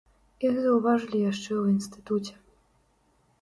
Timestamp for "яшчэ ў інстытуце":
1.31-2.35